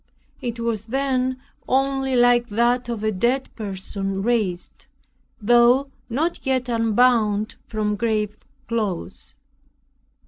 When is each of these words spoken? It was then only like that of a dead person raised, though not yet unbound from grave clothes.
It 0.41 0.59
was 0.59 0.85
then 0.87 1.37
only 1.69 2.15
like 2.15 2.49
that 2.49 2.89
of 2.89 3.03
a 3.03 3.11
dead 3.11 3.55
person 3.55 4.23
raised, 4.23 4.87
though 5.39 5.91
not 6.09 6.43
yet 6.43 6.67
unbound 6.69 7.53
from 7.67 7.95
grave 7.95 8.39
clothes. 8.67 9.35